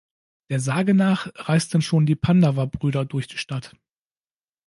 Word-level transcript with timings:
Der 0.49 0.59
Sage 0.59 0.95
nach 0.95 1.27
reisten 1.35 1.83
schon 1.83 2.07
die 2.07 2.15
Pandava-Brüder 2.15 3.05
durch 3.05 3.27
die 3.27 3.37
Stadt. 3.37 3.73